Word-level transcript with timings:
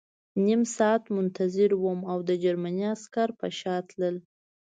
نیم 0.45 0.61
ساعت 0.75 1.03
منتظر 1.17 1.71
وم 1.75 1.99
او 2.11 2.19
د 2.29 2.31
جرمني 2.43 2.83
عسکر 2.95 3.29
په 3.39 3.47
شا 3.59 3.75
تلل 3.89 4.15